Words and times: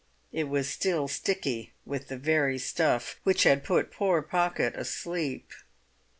It 0.33 0.45
was 0.49 0.67
still 0.67 1.07
sticky 1.07 1.73
with 1.85 2.07
the 2.07 2.17
very 2.17 2.57
stuff 2.57 3.19
which 3.21 3.43
had 3.43 3.63
put 3.63 3.91
poor 3.91 4.23
Pocket 4.23 4.73
asleep. 4.75 5.51